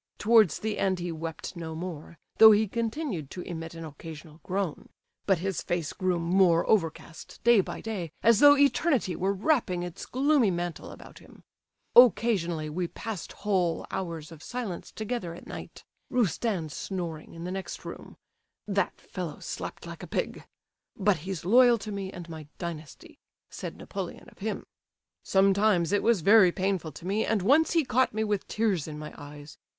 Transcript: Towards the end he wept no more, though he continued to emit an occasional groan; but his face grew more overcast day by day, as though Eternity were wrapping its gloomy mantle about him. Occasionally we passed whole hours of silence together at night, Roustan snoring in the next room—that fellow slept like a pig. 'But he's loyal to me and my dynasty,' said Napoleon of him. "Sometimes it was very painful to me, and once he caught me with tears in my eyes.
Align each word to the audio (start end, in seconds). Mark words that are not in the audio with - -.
Towards 0.17 0.57
the 0.57 0.79
end 0.79 0.97
he 0.97 1.11
wept 1.11 1.55
no 1.55 1.75
more, 1.75 2.17
though 2.39 2.49
he 2.51 2.67
continued 2.67 3.29
to 3.29 3.41
emit 3.41 3.75
an 3.75 3.85
occasional 3.85 4.39
groan; 4.41 4.89
but 5.27 5.37
his 5.37 5.61
face 5.61 5.93
grew 5.93 6.17
more 6.17 6.67
overcast 6.67 7.39
day 7.43 7.61
by 7.61 7.81
day, 7.81 8.11
as 8.23 8.39
though 8.39 8.57
Eternity 8.57 9.15
were 9.15 9.31
wrapping 9.31 9.83
its 9.83 10.07
gloomy 10.07 10.49
mantle 10.49 10.89
about 10.89 11.19
him. 11.19 11.43
Occasionally 11.95 12.67
we 12.67 12.87
passed 12.87 13.31
whole 13.45 13.85
hours 13.91 14.31
of 14.31 14.41
silence 14.41 14.91
together 14.91 15.35
at 15.35 15.45
night, 15.45 15.83
Roustan 16.09 16.69
snoring 16.69 17.35
in 17.35 17.43
the 17.43 17.51
next 17.51 17.85
room—that 17.85 18.99
fellow 18.99 19.37
slept 19.39 19.85
like 19.85 20.01
a 20.01 20.07
pig. 20.07 20.45
'But 20.97 21.17
he's 21.17 21.45
loyal 21.45 21.77
to 21.77 21.91
me 21.91 22.11
and 22.11 22.27
my 22.27 22.47
dynasty,' 22.57 23.19
said 23.51 23.77
Napoleon 23.77 24.27
of 24.29 24.39
him. 24.39 24.65
"Sometimes 25.21 25.91
it 25.91 26.01
was 26.01 26.21
very 26.21 26.51
painful 26.51 26.91
to 26.93 27.05
me, 27.05 27.23
and 27.23 27.43
once 27.43 27.73
he 27.73 27.85
caught 27.85 28.15
me 28.15 28.23
with 28.23 28.47
tears 28.47 28.87
in 28.87 28.97
my 28.97 29.13
eyes. 29.15 29.59